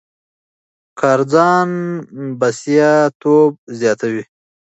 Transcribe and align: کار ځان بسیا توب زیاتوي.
کار 0.99 1.19
ځان 1.33 1.69
بسیا 2.39 2.93
توب 3.21 3.51
زیاتوي. 3.79 4.23